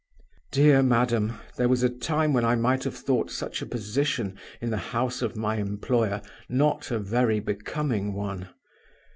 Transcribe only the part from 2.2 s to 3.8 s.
when I might have thought such a